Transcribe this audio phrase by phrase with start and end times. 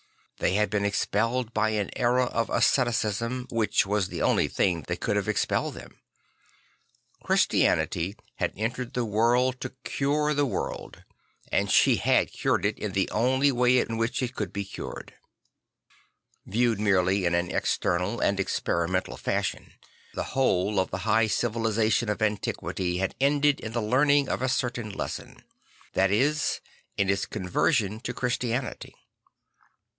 [0.39, 4.81] They had been expelled by an era of asceticism, which was the onl y thing
[4.87, 6.01] that could have expelled them.
[7.21, 10.95] Christianity had entered the world to cure the 'The TV orZd St.
[10.97, 14.23] Francis Found 27 world; and she had cured it in the only way in which
[14.23, 15.13] it could be cured.
[16.47, 19.73] Viewed merely in an external and experimental fashion,
[20.15, 24.49] the whole of the high civilisation of antiquity had ended in the learning of a
[24.49, 25.43] certain lesson;
[25.93, 26.59] that is,
[26.97, 28.95] in its conversion to Christianity.